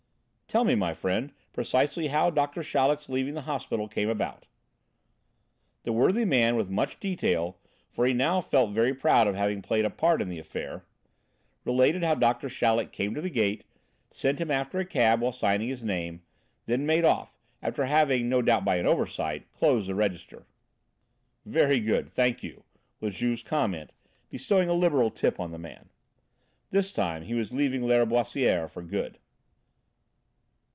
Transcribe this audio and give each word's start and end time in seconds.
"Tell 0.53 0.65
me, 0.65 0.75
my 0.75 0.93
friend, 0.93 1.31
precisely 1.53 2.07
how 2.07 2.29
Doctor 2.29 2.61
Chaleck's 2.61 3.07
leaving 3.07 3.35
the 3.35 3.43
hospital 3.43 3.87
came 3.87 4.09
about?" 4.09 4.47
The 5.83 5.93
worthy 5.93 6.25
man 6.25 6.57
with 6.57 6.69
much 6.69 6.99
detail, 6.99 7.57
for 7.87 8.05
he 8.05 8.11
now 8.11 8.41
felt 8.41 8.71
very 8.73 8.93
proud 8.93 9.27
of 9.29 9.35
having 9.35 9.61
played 9.61 9.85
a 9.85 9.89
part 9.89 10.21
in 10.21 10.27
the 10.27 10.39
affair, 10.39 10.83
related 11.63 12.03
how 12.03 12.15
Doctor 12.15 12.49
Chaleck 12.49 12.91
came 12.91 13.15
to 13.15 13.21
the 13.21 13.29
gate, 13.29 13.63
sent 14.09 14.41
him 14.41 14.51
after 14.51 14.77
a 14.77 14.83
cab 14.85 15.21
while 15.21 15.31
signing 15.31 15.69
his 15.69 15.83
name, 15.85 16.21
then 16.65 16.85
made 16.85 17.05
off, 17.05 17.39
after 17.61 17.85
having, 17.85 18.27
no 18.27 18.41
doubt 18.41 18.65
by 18.65 18.75
an 18.75 18.85
oversight, 18.85 19.49
closed 19.53 19.87
the 19.87 19.95
register. 19.95 20.45
"Very 21.45 21.79
good! 21.79 22.09
Thank 22.09 22.43
you," 22.43 22.65
was 22.99 23.15
Juve's 23.15 23.41
comment, 23.41 23.93
bestowing 24.29 24.67
a 24.67 24.73
liberal 24.73 25.11
tip 25.11 25.39
on 25.39 25.51
the 25.51 25.57
man. 25.57 25.87
This 26.71 26.91
time 26.91 27.23
he 27.23 27.33
was 27.35 27.53
leaving 27.53 27.83
Lâriboisière 27.83 28.69
for 28.69 28.81
good. 28.81 29.17